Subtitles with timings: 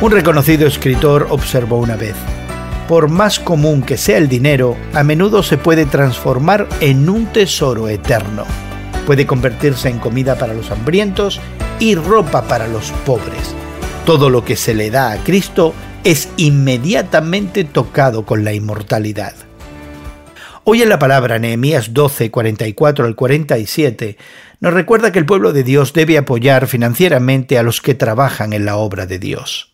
[0.00, 2.14] Un reconocido escritor observó una vez,
[2.86, 7.88] por más común que sea el dinero, a menudo se puede transformar en un tesoro
[7.88, 8.44] eterno.
[9.06, 11.40] Puede convertirse en comida para los hambrientos
[11.80, 13.56] y ropa para los pobres.
[14.06, 15.74] Todo lo que se le da a Cristo
[16.04, 19.34] es inmediatamente tocado con la inmortalidad.
[20.62, 24.16] Hoy en la palabra Nehemías 12, 44 al 47
[24.60, 28.64] nos recuerda que el pueblo de Dios debe apoyar financieramente a los que trabajan en
[28.64, 29.67] la obra de Dios.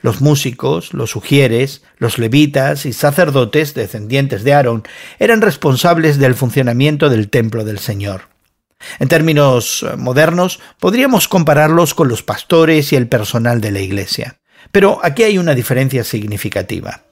[0.00, 4.84] Los músicos, los sugieres, los levitas y sacerdotes descendientes de Aarón
[5.18, 8.22] eran responsables del funcionamiento del templo del Señor.
[8.98, 14.38] En términos eh, modernos, podríamos compararlos con los pastores y el personal de la iglesia.
[14.70, 17.02] Pero aquí hay una diferencia significativa.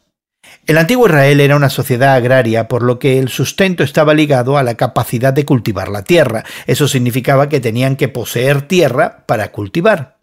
[0.66, 4.62] El antiguo Israel era una sociedad agraria, por lo que el sustento estaba ligado a
[4.62, 6.44] la capacidad de cultivar la tierra.
[6.66, 10.16] Eso significaba que tenían que poseer tierra para cultivar.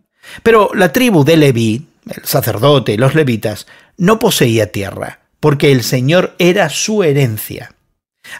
[0.44, 5.83] Pero la tribu de Leví, el sacerdote y los levitas, no poseía tierra, porque el
[5.83, 7.75] Señor era su herencia.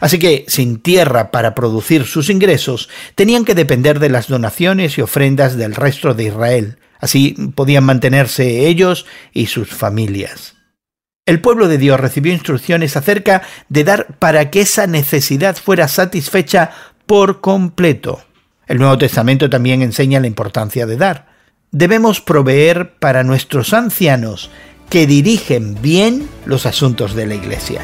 [0.00, 5.02] Así que, sin tierra para producir sus ingresos, tenían que depender de las donaciones y
[5.02, 6.78] ofrendas del resto de Israel.
[6.98, 10.54] Así podían mantenerse ellos y sus familias.
[11.26, 16.70] El pueblo de Dios recibió instrucciones acerca de dar para que esa necesidad fuera satisfecha
[17.06, 18.24] por completo.
[18.66, 21.33] El Nuevo Testamento también enseña la importancia de dar
[21.74, 24.50] debemos proveer para nuestros ancianos
[24.88, 27.82] que dirigen bien los asuntos de la Iglesia.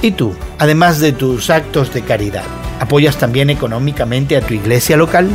[0.00, 2.44] Y tú, además de tus actos de caridad,
[2.80, 5.28] ¿apoyas también económicamente a tu iglesia local?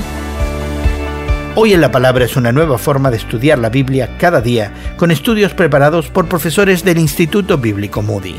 [1.56, 5.12] Hoy en la Palabra es una nueva forma de estudiar la Biblia cada día, con
[5.12, 8.38] estudios preparados por profesores del Instituto Bíblico Moody.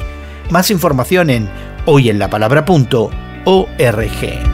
[0.51, 1.49] Más información en
[1.87, 4.54] hoyenlapalabra.org.